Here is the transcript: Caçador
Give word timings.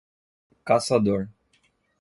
Caçador 0.65 1.29